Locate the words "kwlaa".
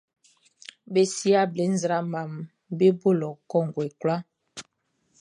3.99-4.21